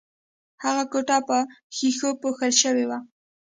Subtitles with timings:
[0.63, 1.37] هغه کوټه په
[1.75, 2.99] ښیښو پوښل شوې وه